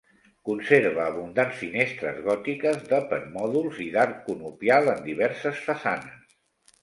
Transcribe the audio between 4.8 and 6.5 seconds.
en diverses façanes.